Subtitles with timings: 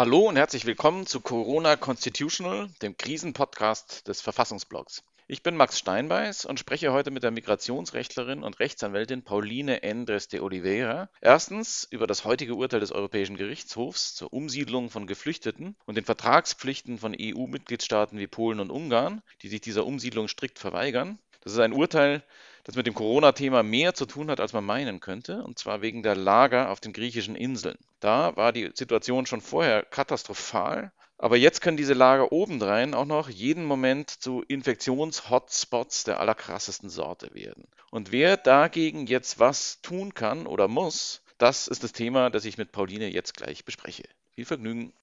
[0.00, 5.04] Hallo und herzlich willkommen zu Corona Constitutional, dem Krisenpodcast des Verfassungsblogs.
[5.28, 10.40] Ich bin Max Steinbeiß und spreche heute mit der Migrationsrechtlerin und Rechtsanwältin Pauline Endres de
[10.40, 11.10] Oliveira.
[11.20, 16.96] Erstens über das heutige Urteil des Europäischen Gerichtshofs zur Umsiedlung von Geflüchteten und den Vertragspflichten
[16.96, 21.18] von EU-Mitgliedstaaten wie Polen und Ungarn, die sich dieser Umsiedlung strikt verweigern.
[21.42, 22.22] Das ist ein Urteil,
[22.70, 26.02] das mit dem Corona-Thema mehr zu tun hat, als man meinen könnte, und zwar wegen
[26.02, 27.78] der Lager auf den griechischen Inseln.
[28.00, 30.92] Da war die Situation schon vorher katastrophal
[31.22, 37.34] aber jetzt können diese Lager obendrein auch noch jeden Moment zu Infektions-Hotspots der allerkrassesten Sorte
[37.34, 37.68] werden.
[37.90, 42.56] Und wer dagegen jetzt was tun kann oder muss, das ist das Thema, das ich
[42.56, 44.04] mit Pauline jetzt gleich bespreche.
[44.30, 44.94] Viel Vergnügen.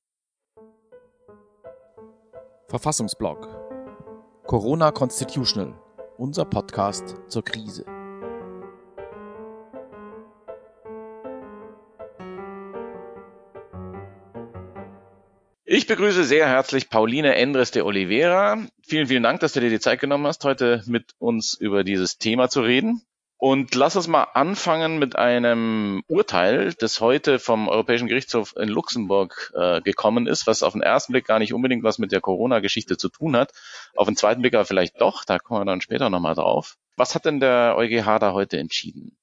[2.68, 3.48] Verfassungsblog
[4.48, 5.80] Corona Constitutional,
[6.18, 7.86] unser Podcast zur Krise.
[15.70, 18.58] Ich begrüße sehr herzlich Pauline Endres de Oliveira.
[18.88, 22.18] Vielen, vielen Dank, dass du dir die Zeit genommen hast, heute mit uns über dieses
[22.18, 23.02] Thema zu reden.
[23.40, 29.54] Und lass uns mal anfangen mit einem Urteil, das heute vom Europäischen Gerichtshof in Luxemburg
[29.56, 32.98] äh, gekommen ist, was auf den ersten Blick gar nicht unbedingt was mit der Corona-Geschichte
[32.98, 33.54] zu tun hat.
[33.96, 36.78] Auf den zweiten Blick aber vielleicht doch, da kommen wir dann später nochmal drauf.
[36.96, 39.16] Was hat denn der EuGH da heute entschieden?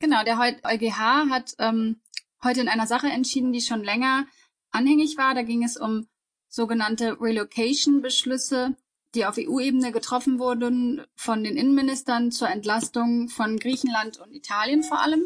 [0.00, 2.02] Genau, der EuGH hat ähm,
[2.44, 4.26] heute in einer Sache entschieden, die schon länger
[4.72, 5.34] anhängig war.
[5.34, 6.06] Da ging es um
[6.48, 8.76] sogenannte Relocation-Beschlüsse,
[9.14, 15.00] die auf EU-Ebene getroffen wurden von den Innenministern zur Entlastung von Griechenland und Italien vor
[15.00, 15.24] allem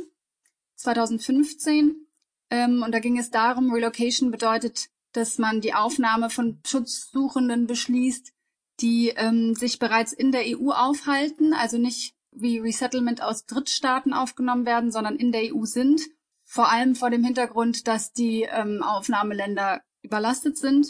[0.76, 2.06] 2015.
[2.50, 8.32] Ähm, und da ging es darum, Relocation bedeutet, dass man die Aufnahme von Schutzsuchenden beschließt,
[8.80, 14.66] die ähm, sich bereits in der EU aufhalten, also nicht wie Resettlement aus Drittstaaten aufgenommen
[14.66, 16.00] werden, sondern in der EU sind
[16.44, 20.88] vor allem vor dem Hintergrund, dass die ähm, Aufnahmeländer überlastet sind.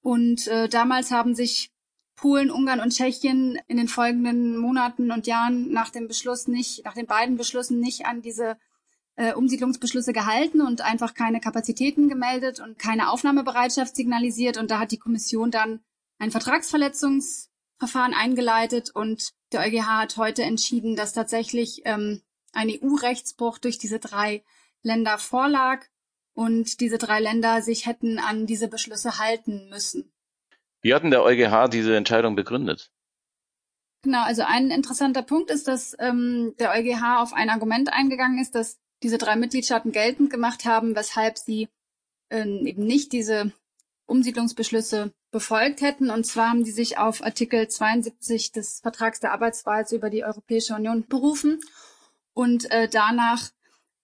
[0.00, 1.72] Und äh, damals haben sich
[2.16, 6.94] Polen, Ungarn und Tschechien in den folgenden Monaten und Jahren nach dem Beschluss nicht, nach
[6.94, 8.56] den beiden Beschlüssen nicht an diese
[9.16, 14.56] äh, Umsiedlungsbeschlüsse gehalten und einfach keine Kapazitäten gemeldet und keine Aufnahmebereitschaft signalisiert.
[14.56, 15.80] Und da hat die Kommission dann
[16.18, 22.22] ein Vertragsverletzungsverfahren eingeleitet und der EuGH hat heute entschieden, dass tatsächlich ähm,
[22.52, 24.42] ein EU-Rechtsbruch durch diese drei
[24.82, 25.84] Länder vorlag
[26.32, 30.12] und diese drei Länder sich hätten an diese Beschlüsse halten müssen.
[30.82, 32.90] Wie hat denn der EuGH diese Entscheidung begründet?
[34.02, 38.54] Genau, also ein interessanter Punkt ist, dass ähm, der EuGH auf ein Argument eingegangen ist,
[38.54, 41.68] dass diese drei Mitgliedstaaten geltend gemacht haben, weshalb sie
[42.30, 43.52] ähm, eben nicht diese
[44.06, 46.10] Umsiedlungsbeschlüsse befolgt hätten.
[46.10, 50.74] Und zwar haben die sich auf Artikel 72 des Vertrags der Arbeitsweise über die Europäische
[50.74, 51.60] Union berufen
[52.32, 53.50] und äh, danach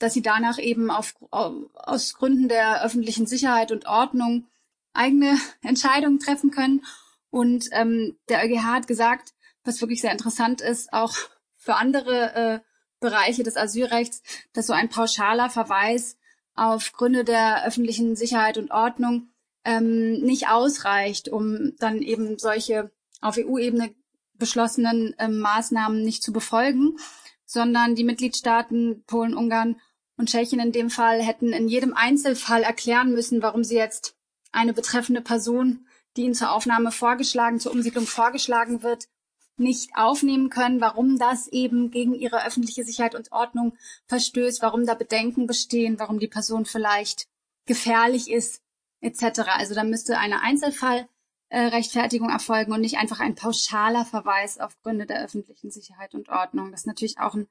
[0.03, 4.49] dass sie danach eben auf, aus Gründen der öffentlichen Sicherheit und Ordnung
[4.93, 6.85] eigene Entscheidungen treffen können.
[7.31, 9.33] Und ähm, der EuGH hat gesagt,
[9.65, 11.15] was wirklich sehr interessant ist, auch
[11.57, 12.61] für andere äh,
[13.01, 16.17] Bereiche des Asylrechts, dass so ein pauschaler Verweis
[16.55, 19.29] auf Gründe der öffentlichen Sicherheit und Ordnung
[19.65, 23.95] ähm, nicht ausreicht, um dann eben solche auf EU-Ebene
[24.35, 26.97] beschlossenen ähm, Maßnahmen nicht zu befolgen,
[27.45, 29.81] sondern die Mitgliedstaaten Polen, Ungarn
[30.17, 34.17] und Tschechien in dem Fall hätten in jedem Einzelfall erklären müssen, warum sie jetzt
[34.53, 35.87] eine betreffende Person,
[36.17, 39.09] die ihnen zur Aufnahme vorgeschlagen, zur Umsiedlung vorgeschlagen wird,
[39.57, 43.77] nicht aufnehmen können, warum das eben gegen ihre öffentliche Sicherheit und Ordnung
[44.07, 47.27] verstößt, warum da Bedenken bestehen, warum die Person vielleicht
[47.67, 48.63] gefährlich ist,
[49.01, 49.41] etc.
[49.57, 55.07] Also da müsste eine Einzelfallrechtfertigung äh, erfolgen und nicht einfach ein pauschaler Verweis auf Gründe
[55.07, 56.71] der öffentlichen Sicherheit und Ordnung.
[56.71, 57.47] Das ist natürlich auch ein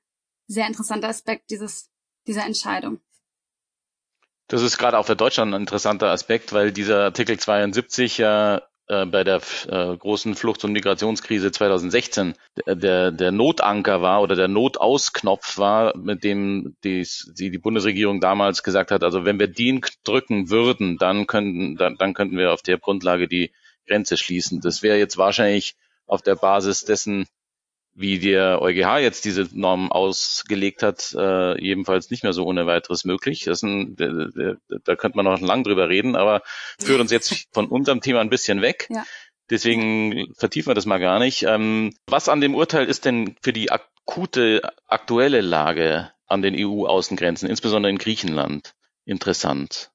[0.47, 1.89] sehr interessanter Aspekt dieses
[2.27, 2.99] dieser Entscheidung.
[4.51, 9.05] Das ist gerade auch für Deutschland ein interessanter Aspekt, weil dieser Artikel 72 ja äh,
[9.05, 9.39] bei der
[9.69, 12.33] äh, großen Flucht- und Migrationskrise 2016
[12.67, 17.07] der, der Notanker war oder der Notausknopf war, mit dem die,
[17.37, 22.13] die Bundesregierung damals gesagt hat, also wenn wir den drücken würden, dann könnten, dann, dann
[22.13, 23.53] könnten wir auf der Grundlage die
[23.87, 24.59] Grenze schließen.
[24.59, 25.75] Das wäre jetzt wahrscheinlich
[26.07, 27.25] auf der Basis dessen
[27.93, 33.03] wie der EuGH jetzt diese Norm ausgelegt hat, äh, jedenfalls nicht mehr so ohne weiteres
[33.03, 33.43] möglich.
[33.43, 36.41] Das ist ein, da könnte man noch lang drüber reden, aber
[36.79, 38.87] führt uns jetzt von unserem Thema ein bisschen weg.
[38.89, 39.05] Ja.
[39.49, 41.43] Deswegen vertiefen wir das mal gar nicht.
[41.43, 47.49] Ähm, was an dem Urteil ist denn für die akute, aktuelle Lage an den EU-Außengrenzen,
[47.49, 48.73] insbesondere in Griechenland,
[49.03, 49.91] interessant?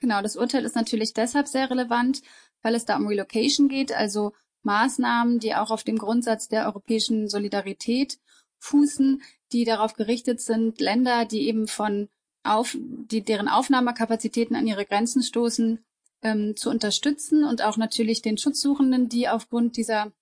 [0.00, 2.20] Genau, das Urteil ist natürlich deshalb sehr relevant,
[2.60, 7.28] weil es da um Relocation geht, also Maßnahmen, die auch auf dem Grundsatz der europäischen
[7.28, 8.18] Solidarität
[8.58, 9.22] fußen,
[9.52, 12.08] die darauf gerichtet sind, Länder, die eben von
[12.42, 15.84] auf, die deren Aufnahmekapazitäten an ihre Grenzen stoßen,
[16.22, 20.12] ähm, zu unterstützen und auch natürlich den Schutzsuchenden, die aufgrund dieser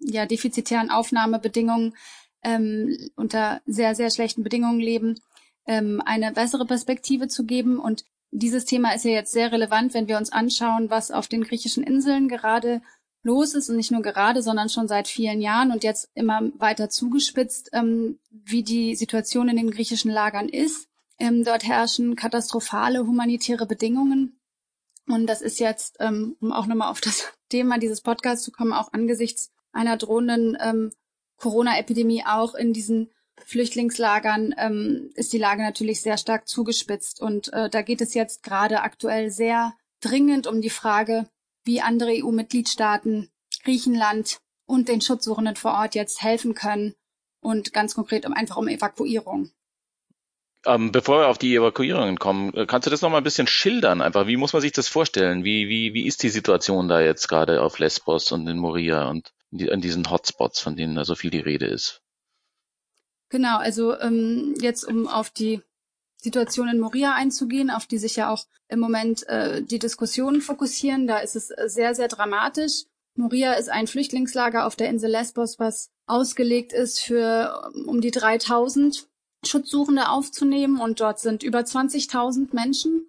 [0.00, 1.96] ja, defizitären Aufnahmebedingungen
[2.42, 5.20] ähm, unter sehr, sehr schlechten Bedingungen leben,
[5.66, 7.78] ähm, eine bessere Perspektive zu geben.
[7.78, 11.42] Und dieses Thema ist ja jetzt sehr relevant, wenn wir uns anschauen, was auf den
[11.42, 12.80] griechischen Inseln gerade
[13.22, 16.88] los ist und nicht nur gerade, sondern schon seit vielen Jahren und jetzt immer weiter
[16.88, 20.88] zugespitzt, ähm, wie die Situation in den griechischen Lagern ist.
[21.18, 24.38] Ähm, dort herrschen katastrophale humanitäre Bedingungen.
[25.06, 28.72] Und das ist jetzt, ähm, um auch nochmal auf das Thema dieses Podcasts zu kommen,
[28.72, 30.92] auch angesichts einer drohenden ähm,
[31.38, 33.10] Corona-Epidemie auch in diesen
[33.44, 37.20] Flüchtlingslagern ähm, ist die Lage natürlich sehr stark zugespitzt.
[37.20, 41.28] Und äh, da geht es jetzt gerade aktuell sehr dringend um die Frage,
[41.68, 43.28] wie andere EU-Mitgliedstaaten
[43.62, 46.94] Griechenland und den Schutzsuchenden vor Ort jetzt helfen können
[47.40, 49.50] und ganz konkret um einfach um Evakuierung.
[50.64, 53.46] Ähm, bevor wir auf die Evakuierungen kommen, äh, kannst du das noch mal ein bisschen
[53.46, 54.00] schildern?
[54.00, 55.44] Einfach, wie muss man sich das vorstellen?
[55.44, 59.32] Wie, wie, wie ist die Situation da jetzt gerade auf Lesbos und in Moria und
[59.50, 62.02] in diesen Hotspots, von denen da so viel die Rede ist?
[63.28, 65.60] Genau, also ähm, jetzt um auf die
[66.20, 71.06] Situation in Moria einzugehen, auf die sich ja auch im Moment äh, die Diskussionen fokussieren.
[71.06, 72.84] Da ist es äh, sehr, sehr dramatisch.
[73.14, 79.08] Moria ist ein Flüchtlingslager auf der Insel Lesbos, was ausgelegt ist für um die 3000
[79.44, 83.08] Schutzsuchende aufzunehmen und dort sind über 20.000 Menschen.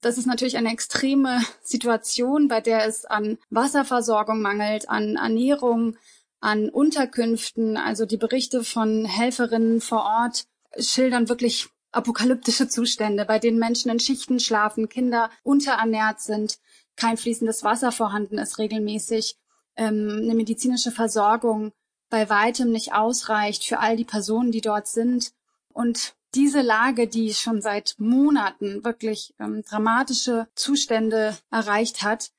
[0.00, 5.96] Das ist natürlich eine extreme Situation, bei der es an Wasserversorgung mangelt, an Ernährung,
[6.40, 7.76] an Unterkünften.
[7.76, 10.44] Also die Berichte von Helferinnen vor Ort
[10.78, 16.58] schildern wirklich apokalyptische Zustände, bei denen Menschen in Schichten schlafen, Kinder unterernährt sind,
[16.96, 19.36] kein fließendes Wasser vorhanden ist regelmäßig,
[19.76, 21.72] ähm, eine medizinische Versorgung
[22.10, 25.32] bei weitem nicht ausreicht für all die Personen, die dort sind.
[25.72, 32.30] Und diese Lage, die schon seit Monaten wirklich ähm, dramatische Zustände erreicht hat,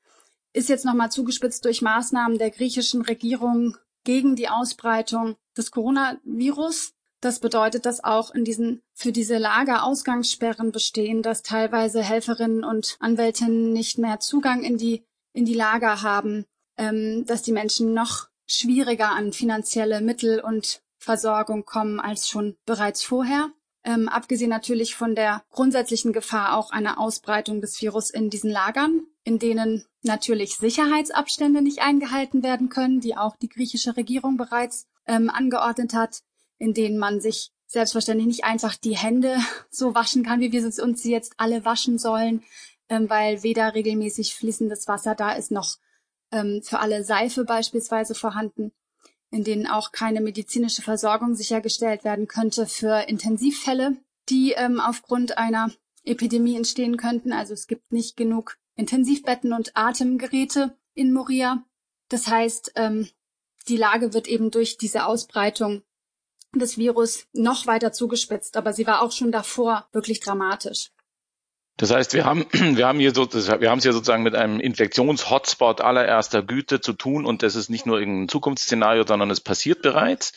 [0.53, 6.93] ist jetzt nochmal zugespitzt durch Maßnahmen der griechischen Regierung gegen die Ausbreitung des Coronavirus.
[7.23, 12.97] Das bedeutet, dass auch in diesen, für diese Lager Ausgangssperren bestehen, dass teilweise Helferinnen und
[12.99, 16.43] Anwältinnen nicht mehr Zugang in die, in die Lager haben,
[16.77, 23.03] ähm, dass die Menschen noch schwieriger an finanzielle Mittel und Versorgung kommen als schon bereits
[23.03, 23.53] vorher.
[23.85, 29.07] Ähm, abgesehen natürlich von der grundsätzlichen Gefahr auch einer Ausbreitung des Virus in diesen Lagern,
[29.23, 35.29] in denen natürlich Sicherheitsabstände nicht eingehalten werden können, die auch die griechische Regierung bereits ähm,
[35.29, 36.21] angeordnet hat
[36.57, 39.37] in denen man sich selbstverständlich nicht einfach die Hände
[39.69, 42.43] so waschen kann, wie wir uns sie jetzt alle waschen sollen,
[42.89, 45.77] ähm, weil weder regelmäßig fließendes Wasser da ist, noch
[46.31, 48.71] ähm, für alle Seife beispielsweise vorhanden,
[49.31, 53.97] in denen auch keine medizinische Versorgung sichergestellt werden könnte für Intensivfälle,
[54.29, 55.71] die ähm, aufgrund einer
[56.03, 57.33] Epidemie entstehen könnten.
[57.33, 61.63] Also es gibt nicht genug Intensivbetten und Atemgeräte in Moria.
[62.09, 63.09] Das heißt, ähm,
[63.67, 65.83] die Lage wird eben durch diese Ausbreitung
[66.59, 70.89] des Virus noch weiter zugespitzt, aber sie war auch schon davor wirklich dramatisch.
[71.77, 74.59] Das heißt, wir haben, wir haben hier so, wir haben es hier sozusagen mit einem
[74.59, 79.81] Infektions-Hotspot allererster Güte zu tun und das ist nicht nur irgendein Zukunftsszenario, sondern es passiert
[79.81, 80.33] bereits.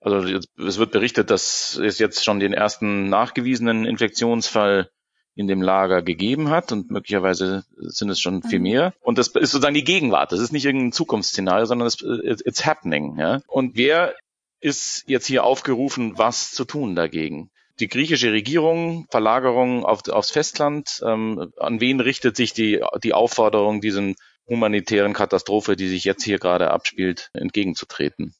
[0.00, 4.90] Also es wird berichtet, dass es jetzt schon den ersten nachgewiesenen Infektionsfall
[5.34, 8.62] in dem Lager gegeben hat und möglicherweise sind es schon viel mhm.
[8.62, 8.94] mehr.
[9.00, 10.32] Und das ist sozusagen die Gegenwart.
[10.32, 13.18] Das ist nicht irgendein Zukunftsszenario, sondern es, it's happening.
[13.18, 13.42] Ja?
[13.46, 14.14] Und wer
[14.60, 17.50] ist jetzt hier aufgerufen, was zu tun dagegen.
[17.80, 23.80] Die griechische Regierung, Verlagerung auf, aufs Festland, ähm, an wen richtet sich die, die Aufforderung,
[23.80, 28.34] diesen humanitären Katastrophe, die sich jetzt hier gerade abspielt, entgegenzutreten?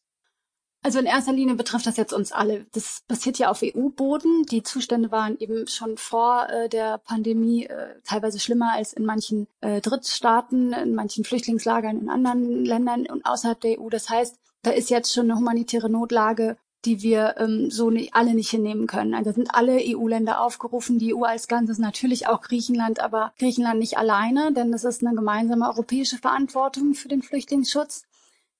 [0.83, 2.67] Also in erster Linie betrifft das jetzt uns alle.
[2.73, 4.45] Das passiert ja auf EU-Boden.
[4.45, 9.47] Die Zustände waren eben schon vor äh, der Pandemie äh, teilweise schlimmer als in manchen
[9.61, 13.91] äh, Drittstaaten, in manchen Flüchtlingslagern in anderen Ländern und außerhalb der EU.
[13.91, 18.35] Das heißt, da ist jetzt schon eine humanitäre Notlage, die wir ähm, so nicht, alle
[18.35, 19.15] nicht hinnehmen können.
[19.15, 23.99] Also sind alle EU-Länder aufgerufen, die EU als Ganzes, natürlich auch Griechenland, aber Griechenland nicht
[23.99, 28.05] alleine, denn das ist eine gemeinsame europäische Verantwortung für den Flüchtlingsschutz,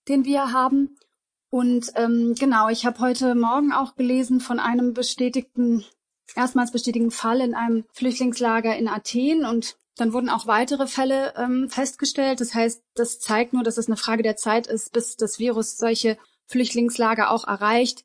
[0.09, 0.97] den wir haben.
[1.49, 5.85] Und ähm, genau, ich habe heute Morgen auch gelesen von einem bestätigten,
[6.37, 11.69] erstmals bestätigten Fall in einem Flüchtlingslager in Athen und dann wurden auch weitere Fälle ähm,
[11.69, 12.41] festgestellt.
[12.41, 15.77] Das heißt, das zeigt nur, dass es eine Frage der Zeit ist, bis das Virus
[15.77, 16.17] solche
[16.47, 18.05] Flüchtlingslager auch erreicht.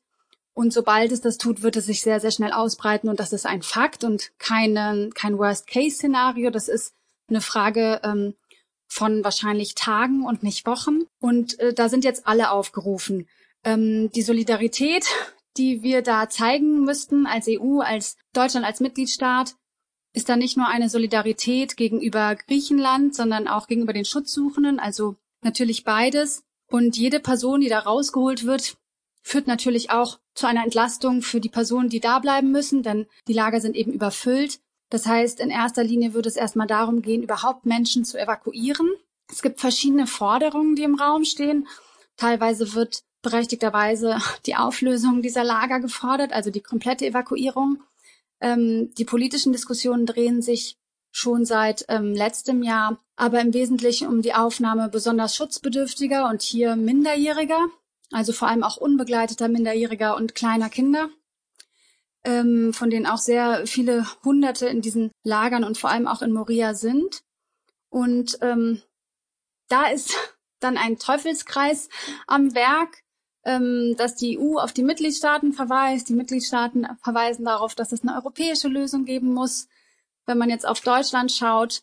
[0.52, 3.08] Und sobald es das tut, wird es sich sehr, sehr schnell ausbreiten.
[3.08, 6.50] Und das ist ein Fakt und keine, kein Worst-Case-Szenario.
[6.50, 6.94] Das ist
[7.28, 8.34] eine Frage ähm,
[8.86, 11.00] von wahrscheinlich Tagen und nicht Wochen.
[11.18, 13.28] Und äh, da sind jetzt alle aufgerufen.
[13.64, 15.06] Ähm, die Solidarität,
[15.56, 19.56] die wir da zeigen müssten als EU, als Deutschland, als Mitgliedstaat,
[20.16, 25.84] ist da nicht nur eine Solidarität gegenüber Griechenland, sondern auch gegenüber den Schutzsuchenden, also natürlich
[25.84, 26.42] beides.
[26.68, 28.78] Und jede Person, die da rausgeholt wird,
[29.22, 33.34] führt natürlich auch zu einer Entlastung für die Personen, die da bleiben müssen, denn die
[33.34, 34.60] Lager sind eben überfüllt.
[34.88, 38.88] Das heißt, in erster Linie würde es erstmal darum gehen, überhaupt Menschen zu evakuieren.
[39.30, 41.68] Es gibt verschiedene Forderungen, die im Raum stehen.
[42.16, 47.82] Teilweise wird berechtigterweise die Auflösung dieser Lager gefordert, also die komplette Evakuierung.
[48.40, 50.76] Ähm, die politischen Diskussionen drehen sich
[51.10, 56.76] schon seit ähm, letztem Jahr, aber im Wesentlichen um die Aufnahme besonders schutzbedürftiger und hier
[56.76, 57.68] Minderjähriger,
[58.12, 61.08] also vor allem auch unbegleiteter Minderjähriger und kleiner Kinder,
[62.24, 66.32] ähm, von denen auch sehr viele Hunderte in diesen Lagern und vor allem auch in
[66.32, 67.22] Moria sind.
[67.88, 68.82] Und ähm,
[69.68, 70.14] da ist
[70.60, 71.88] dann ein Teufelskreis
[72.26, 73.02] am Werk,
[73.46, 76.08] ähm, dass die EU auf die Mitgliedstaaten verweist.
[76.08, 79.68] Die Mitgliedstaaten verweisen darauf, dass es eine europäische Lösung geben muss.
[80.26, 81.82] Wenn man jetzt auf Deutschland schaut,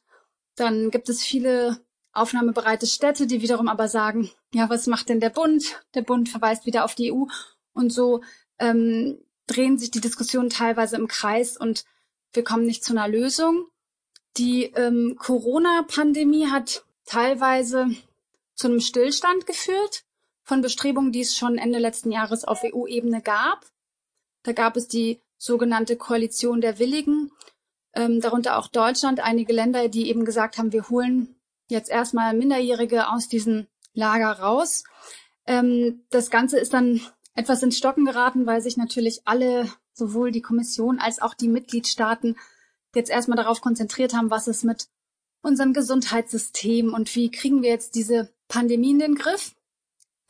[0.55, 1.79] dann gibt es viele
[2.12, 5.82] aufnahmebereite Städte, die wiederum aber sagen, ja, was macht denn der Bund?
[5.96, 7.24] Der Bund verweist wieder auf die EU.
[7.72, 8.22] Und so
[8.60, 9.17] ähm,
[9.48, 11.86] drehen sich die Diskussionen teilweise im Kreis und
[12.34, 13.67] wir kommen nicht zu einer Lösung.
[14.36, 17.88] Die ähm, Corona-Pandemie hat teilweise
[18.53, 20.03] zu einem Stillstand geführt
[20.43, 23.65] von Bestrebungen, die es schon Ende letzten Jahres auf EU-Ebene gab.
[24.43, 27.31] Da gab es die sogenannte Koalition der Willigen,
[27.93, 31.35] ähm, darunter auch Deutschland, einige Länder, die eben gesagt haben, wir holen
[31.69, 34.83] jetzt erstmal Minderjährige aus diesem Lager raus.
[35.45, 37.01] Ähm, das Ganze ist dann
[37.35, 42.35] etwas ins Stocken geraten, weil sich natürlich alle, sowohl die Kommission als auch die Mitgliedstaaten,
[42.95, 44.88] jetzt erstmal darauf konzentriert haben, was ist mit
[45.41, 49.55] unserem Gesundheitssystem und wie kriegen wir jetzt diese Pandemie in den Griff.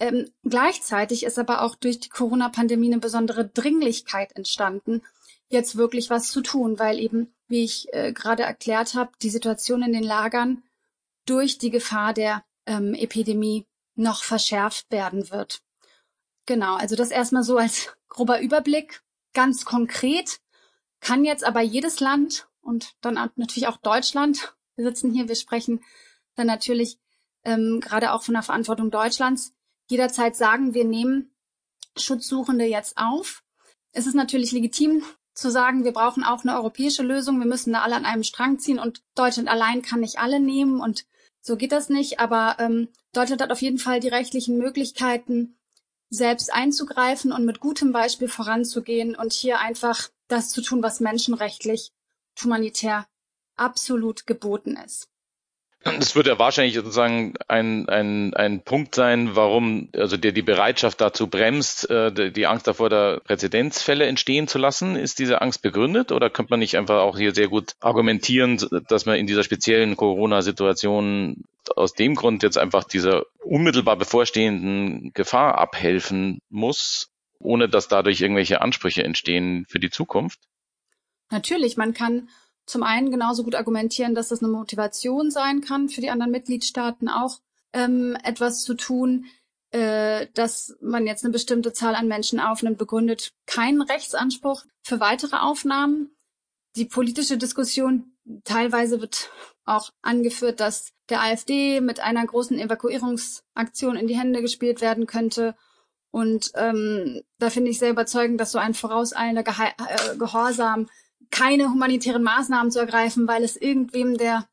[0.03, 5.01] Ähm, gleichzeitig ist aber auch durch die Corona-Pandemie eine besondere Dringlichkeit entstanden,
[5.47, 9.81] jetzt wirklich was zu tun, weil eben, wie ich äh, gerade erklärt habe, die Situation
[9.81, 10.61] in den Lagern
[11.25, 15.61] durch die Gefahr der ähm, Epidemie noch verschärft werden wird.
[16.47, 19.03] Genau, also das erstmal so als grober Überblick.
[19.33, 20.41] Ganz konkret
[20.99, 25.81] kann jetzt aber jedes Land und dann natürlich auch Deutschland, wir sitzen hier, wir sprechen
[26.35, 26.99] dann natürlich
[27.45, 29.53] ähm, gerade auch von der Verantwortung Deutschlands,
[29.87, 31.33] jederzeit sagen, wir nehmen
[31.97, 33.43] Schutzsuchende jetzt auf.
[33.91, 37.81] Es ist natürlich legitim zu sagen, wir brauchen auch eine europäische Lösung, wir müssen da
[37.81, 41.05] alle an einem Strang ziehen und Deutschland allein kann nicht alle nehmen und
[41.41, 42.19] so geht das nicht.
[42.19, 45.57] Aber ähm, Deutschland hat auf jeden Fall die rechtlichen Möglichkeiten,
[46.09, 51.91] selbst einzugreifen und mit gutem Beispiel voranzugehen und hier einfach das zu tun, was menschenrechtlich,
[52.41, 53.07] humanitär
[53.55, 55.09] absolut geboten ist.
[55.83, 61.01] Das wird ja wahrscheinlich sozusagen ein, ein, ein Punkt sein, warum, also der die Bereitschaft
[61.01, 64.95] dazu bremst, äh, die Angst davor, da Präzedenzfälle entstehen zu lassen.
[64.95, 69.05] Ist diese Angst begründet oder könnte man nicht einfach auch hier sehr gut argumentieren, dass
[69.05, 71.43] man in dieser speziellen Corona-Situation
[71.75, 77.09] aus dem Grund jetzt einfach dieser unmittelbar bevorstehenden Gefahr abhelfen muss,
[77.39, 80.39] ohne dass dadurch irgendwelche Ansprüche entstehen für die Zukunft?
[81.29, 82.29] Natürlich, man kann
[82.65, 87.09] zum einen genauso gut argumentieren, dass das eine Motivation sein kann, für die anderen Mitgliedstaaten
[87.09, 87.39] auch
[87.73, 89.25] ähm, etwas zu tun,
[89.71, 95.37] äh, dass man jetzt eine bestimmte Zahl an Menschen aufnimmt, begründet keinen Rechtsanspruch für weitere
[95.37, 96.15] Aufnahmen.
[96.75, 99.31] Die politische Diskussion teilweise wird
[99.65, 105.55] auch angeführt, dass der AfD mit einer großen Evakuierungsaktion in die Hände gespielt werden könnte.
[106.11, 110.87] Und ähm, da finde ich sehr überzeugend, dass so ein vorauseilender Gehe äh, Gehorsam
[111.33, 114.47] keine humanitären Maßnahmen zu ergreifen, weil es irgendwem der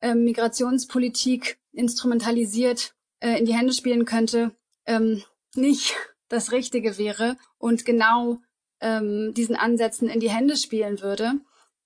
[0.00, 4.50] äh, Migrationspolitik instrumentalisiert äh, in die Hände spielen könnte,
[4.86, 5.22] ähm,
[5.54, 5.94] nicht
[6.28, 8.40] das Richtige wäre und genau
[8.80, 11.34] ähm, diesen Ansätzen in die Hände spielen würde.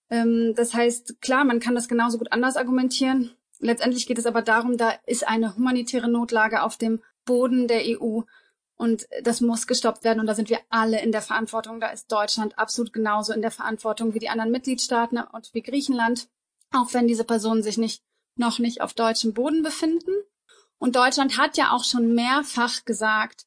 [0.09, 3.33] Ähm, das heißt, klar, man kann das genauso gut anders argumentieren.
[3.59, 8.23] Letztendlich geht es aber darum, da ist eine humanitäre Notlage auf dem Boden der EU
[8.81, 10.21] und das muss gestoppt werden.
[10.21, 11.81] Und da sind wir alle in der Verantwortung.
[11.81, 16.29] Da ist Deutschland absolut genauso in der Verantwortung wie die anderen Mitgliedstaaten und wie Griechenland,
[16.73, 18.03] auch wenn diese Personen sich nicht,
[18.37, 20.13] noch nicht auf deutschem Boden befinden.
[20.79, 23.45] Und Deutschland hat ja auch schon mehrfach gesagt,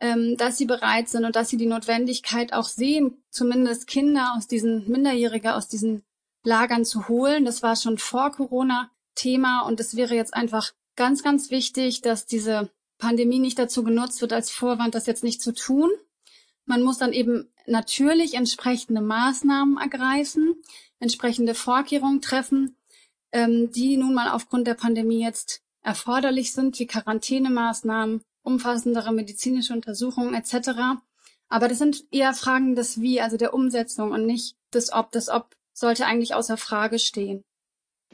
[0.00, 4.46] ähm, dass sie bereit sind und dass sie die Notwendigkeit auch sehen, zumindest Kinder aus
[4.46, 6.02] diesen Minderjährige aus diesen
[6.44, 7.44] Lagern zu holen.
[7.44, 12.24] Das war schon vor Corona Thema und es wäre jetzt einfach ganz, ganz wichtig, dass
[12.24, 12.70] diese
[13.02, 15.90] Pandemie nicht dazu genutzt wird als Vorwand, das jetzt nicht zu tun.
[16.66, 20.54] Man muss dann eben natürlich entsprechende Maßnahmen ergreifen,
[21.00, 22.76] entsprechende Vorkehrungen treffen,
[23.32, 30.34] ähm, die nun mal aufgrund der Pandemie jetzt erforderlich sind, wie Quarantänemaßnahmen, umfassendere medizinische Untersuchungen
[30.34, 31.02] etc.
[31.48, 35.10] Aber das sind eher Fragen des Wie, also der Umsetzung und nicht des Ob.
[35.10, 37.42] Das Ob sollte eigentlich außer Frage stehen.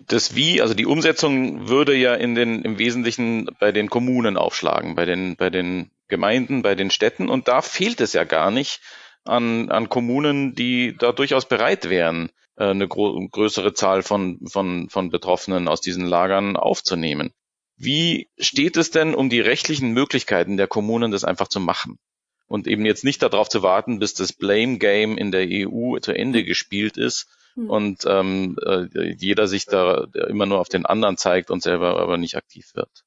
[0.07, 4.95] Das Wie, also die Umsetzung würde ja in den, im Wesentlichen bei den Kommunen aufschlagen,
[4.95, 7.29] bei den, bei den Gemeinden, bei den Städten.
[7.29, 8.81] Und da fehlt es ja gar nicht
[9.25, 15.11] an, an Kommunen, die da durchaus bereit wären, äh, eine größere Zahl von, von, von
[15.11, 17.33] Betroffenen aus diesen Lagern aufzunehmen.
[17.77, 21.99] Wie steht es denn um die rechtlichen Möglichkeiten der Kommunen, das einfach zu machen?
[22.47, 26.13] Und eben jetzt nicht darauf zu warten, bis das Blame Game in der EU zu
[26.13, 27.29] Ende gespielt ist
[27.59, 27.71] hm.
[27.71, 32.17] und ähm, äh, jeder sich da immer nur auf den anderen zeigt und selber aber
[32.17, 33.05] nicht aktiv wird.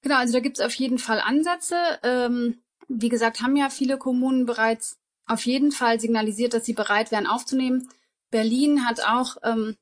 [0.00, 1.76] Genau, also da gibt es auf jeden Fall Ansätze.
[2.02, 4.96] Ähm, wie gesagt, haben ja viele Kommunen bereits
[5.26, 7.90] auf jeden Fall signalisiert, dass sie bereit wären aufzunehmen.
[8.30, 9.76] Berlin hat auch, ähm,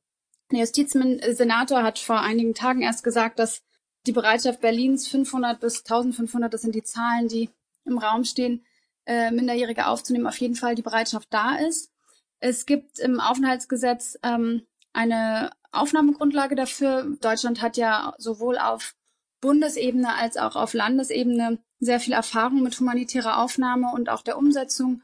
[0.50, 3.62] der Justizsenator hat vor einigen Tagen erst gesagt, dass
[4.06, 7.50] die Bereitschaft Berlins 500 bis 1500, das sind die Zahlen, die
[7.84, 8.64] im Raum stehen,
[9.04, 11.92] äh, Minderjährige aufzunehmen, auf jeden Fall die Bereitschaft da ist.
[12.40, 14.62] Es gibt im Aufenthaltsgesetz ähm,
[14.92, 17.16] eine Aufnahmegrundlage dafür.
[17.20, 18.94] Deutschland hat ja sowohl auf
[19.40, 25.02] Bundesebene als auch auf Landesebene sehr viel Erfahrung mit humanitärer Aufnahme und auch der Umsetzung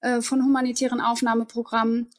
[0.00, 2.10] äh, von humanitären Aufnahmeprogrammen.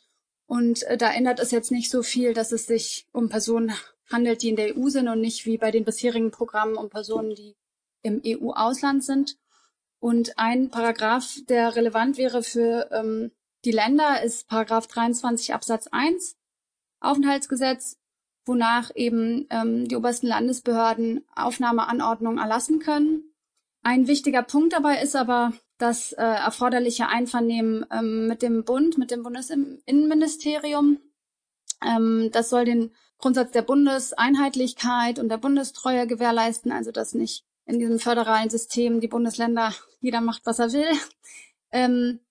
[0.46, 3.74] Und äh, da ändert es jetzt nicht so viel, dass es sich um Personen
[4.12, 7.36] handelt, die in der EU sind und nicht wie bei den bisherigen Programmen um Personen,
[7.36, 7.56] die
[8.04, 9.38] im EU-Ausland sind.
[10.00, 13.32] Und ein Paragraph, der relevant wäre für ähm,
[13.68, 16.38] die Länder, ist Paragraph 23 Absatz 1
[17.02, 17.98] Aufenthaltsgesetz,
[18.46, 23.34] wonach eben ähm, die obersten Landesbehörden Aufnahmeanordnungen erlassen können.
[23.84, 29.12] Ein wichtiger Punkt dabei ist aber das äh, erforderliche Einvernehmen ähm, mit dem Bund, mit
[29.12, 31.00] dem Bundesinnenministerium.
[31.86, 37.80] Ähm, das soll den Grundsatz der Bundeseinheitlichkeit und der Bundestreue gewährleisten, also dass nicht in
[37.80, 40.88] diesem föderalen System die Bundesländer jeder macht, was er will.
[41.70, 42.22] Ähm,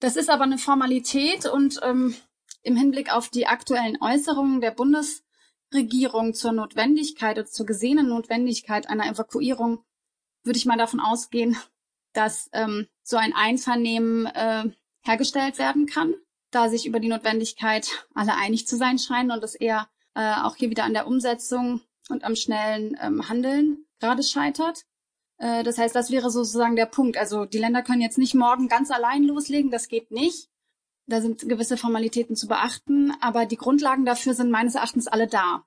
[0.00, 2.14] das ist aber eine Formalität und ähm,
[2.62, 9.06] im Hinblick auf die aktuellen Äußerungen der Bundesregierung zur Notwendigkeit oder zur gesehenen Notwendigkeit einer
[9.06, 9.84] Evakuierung
[10.42, 11.56] würde ich mal davon ausgehen,
[12.12, 14.64] dass ähm, so ein Einvernehmen äh,
[15.02, 16.14] hergestellt werden kann,
[16.50, 20.56] da sich über die Notwendigkeit alle einig zu sein scheinen und es eher äh, auch
[20.56, 24.84] hier wieder an der Umsetzung und am schnellen ähm, Handeln gerade scheitert.
[25.38, 27.16] Äh, das heißt, das wäre sozusagen der Punkt.
[27.16, 30.48] Also die Länder können jetzt nicht morgen ganz allein loslegen, das geht nicht.
[31.06, 35.64] Da sind gewisse Formalitäten zu beachten, aber die Grundlagen dafür sind meines Erachtens alle da.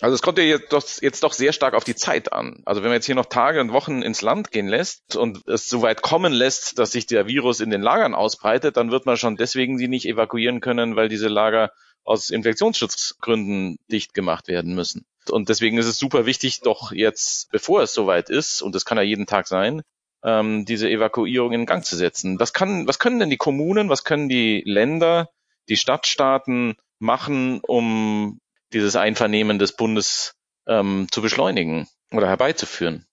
[0.00, 2.62] Also es kommt ja jetzt doch, jetzt doch sehr stark auf die Zeit an.
[2.64, 5.68] Also wenn man jetzt hier noch Tage und Wochen ins Land gehen lässt und es
[5.68, 9.16] so weit kommen lässt, dass sich der Virus in den Lagern ausbreitet, dann wird man
[9.16, 11.70] schon deswegen sie nicht evakuieren können, weil diese Lager
[12.04, 15.04] aus Infektionsschutzgründen dicht gemacht werden müssen.
[15.28, 18.98] Und deswegen ist es super wichtig, doch jetzt, bevor es soweit ist, und das kann
[18.98, 19.82] ja jeden Tag sein,
[20.24, 22.38] ähm, diese Evakuierung in Gang zu setzen.
[22.40, 25.30] Was kann, was können denn die Kommunen, was können die Länder,
[25.68, 28.40] die Stadtstaaten machen, um
[28.72, 30.34] dieses Einvernehmen des Bundes
[30.66, 33.06] ähm, zu beschleunigen oder herbeizuführen?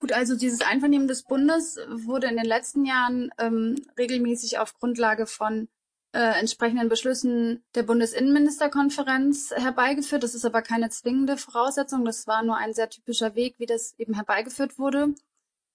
[0.00, 5.26] Gut, also dieses Einvernehmen des Bundes wurde in den letzten Jahren ähm, regelmäßig auf Grundlage
[5.26, 5.68] von
[6.12, 10.22] äh, entsprechenden Beschlüssen der Bundesinnenministerkonferenz herbeigeführt.
[10.22, 12.04] Das ist aber keine zwingende Voraussetzung.
[12.04, 15.14] Das war nur ein sehr typischer Weg, wie das eben herbeigeführt wurde.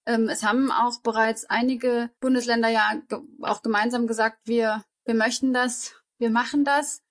[0.06, 5.54] Ähm, es haben auch bereits einige Bundesländer ja ge auch gemeinsam gesagt, wir, wir möchten
[5.54, 7.02] das, wir machen das.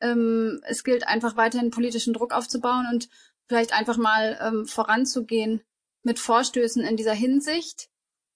[0.00, 3.08] Ähm, es gilt einfach weiterhin politischen Druck aufzubauen und
[3.46, 5.62] vielleicht einfach mal ähm, voranzugehen
[6.02, 7.91] mit Vorstößen in dieser Hinsicht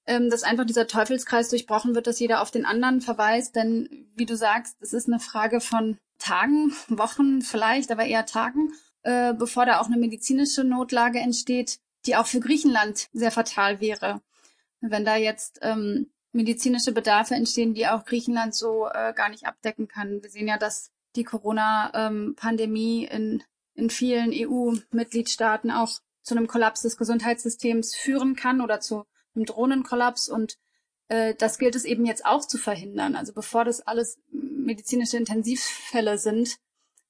[0.06, 3.56] ähm, dass einfach dieser Teufelskreis durchbrochen wird, dass jeder auf den anderen verweist.
[3.56, 8.72] Denn wie du sagst, es ist eine Frage von Tagen, Wochen vielleicht, aber eher Tagen,
[9.02, 14.20] äh, bevor da auch eine medizinische Notlage entsteht, die auch für Griechenland sehr fatal wäre.
[14.80, 19.88] Wenn da jetzt ähm, medizinische Bedarfe entstehen, die auch Griechenland so äh, gar nicht abdecken
[19.88, 20.22] kann.
[20.22, 23.42] Wir sehen ja, dass die Corona-Pandemie ähm,
[23.74, 29.46] in, in vielen EU-Mitgliedstaaten auch zu einem Kollaps des Gesundheitssystems führen kann oder zu einem
[29.46, 30.58] Drohnenkollaps und
[31.08, 33.16] äh, das gilt es eben jetzt auch zu verhindern.
[33.16, 36.56] Also bevor das alles medizinische Intensivfälle sind,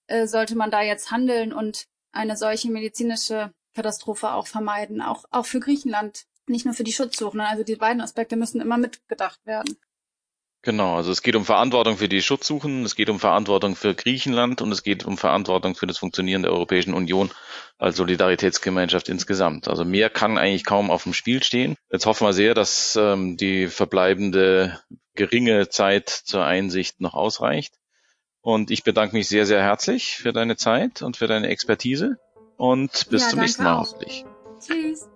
[0.06, 5.46] äh, sollte man da jetzt handeln und eine solche medizinische Katastrophe auch vermeiden, auch, auch
[5.46, 7.46] für Griechenland, nicht nur für die Schutzsuchenden.
[7.46, 9.76] Also die beiden Aspekte müssen immer mitgedacht werden.
[10.66, 14.62] Genau, also es geht um Verantwortung für die Schutzsuchenden, es geht um Verantwortung für Griechenland
[14.62, 17.30] und es geht um Verantwortung für das Funktionieren der Europäischen Union
[17.78, 19.68] als Solidaritätsgemeinschaft insgesamt.
[19.68, 21.76] Also mehr kann eigentlich kaum auf dem Spiel stehen.
[21.92, 24.80] Jetzt hoffen wir sehr, dass ähm, die verbleibende
[25.14, 27.74] geringe Zeit zur Einsicht noch ausreicht.
[28.40, 32.18] Und ich bedanke mich sehr, sehr herzlich für deine Zeit und für deine Expertise
[32.56, 34.24] und bis ja, zum nächsten Mal hoffentlich.
[34.58, 35.06] Tschüss.